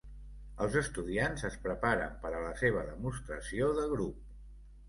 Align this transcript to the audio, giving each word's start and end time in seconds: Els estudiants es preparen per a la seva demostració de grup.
Els 0.63 0.77
estudiants 0.79 1.45
es 1.51 1.59
preparen 1.67 2.17
per 2.25 2.33
a 2.39 2.41
la 2.47 2.57
seva 2.63 2.87
demostració 2.89 3.73
de 3.81 3.85
grup. 3.93 4.29